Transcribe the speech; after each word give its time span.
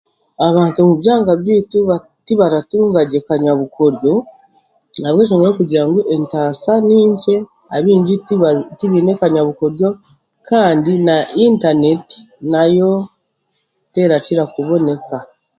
Abantu 0.47 0.77
omu 0.79 0.93
byanga 1.01 1.31
byeitu 1.41 1.77
aba 1.83 1.97
tibaratunga 2.25 2.99
gye 3.09 3.19
kanyabukodyo 3.27 4.13
ahabw'enshonga 5.03 5.45
y'okugira 5.47 5.83
ngu 5.87 5.99
entaasa 6.15 6.73
ninkye 6.87 7.35
abaingi 7.75 8.15
tiba 8.27 8.49
tibaine 8.77 9.11
kanyabukodyo 9.21 9.87
kandi 10.49 10.91
na 11.07 11.17
intaneeti 11.45 12.17
nayo 12.51 12.91
terakira 13.93 14.43
kuboneka. 14.53 15.17